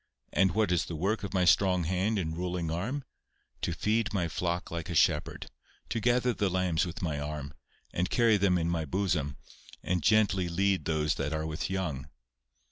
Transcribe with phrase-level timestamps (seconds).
[0.33, 3.03] And what is the work of my strong hand and ruling arm?
[3.61, 5.51] To feed my flock like a shepherd,
[5.89, 7.53] to gather the lambs with my arm,
[7.93, 9.37] and carry them in my bosom,
[9.83, 12.07] and gently lead those that are with young.